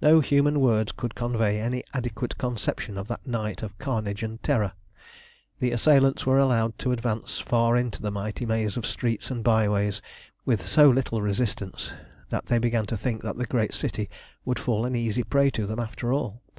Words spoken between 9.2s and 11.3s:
and byways with so little